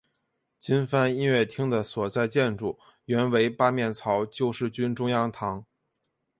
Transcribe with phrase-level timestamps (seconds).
[0.59, 5.63] 金帆音乐厅的所在建筑原为八面槽救世军中央堂。